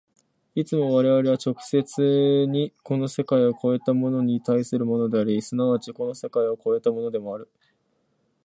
[0.55, 7.51] いつも我々は直接にこの世界を越えたものに対するものであり、即ちこの世界を越えたものである。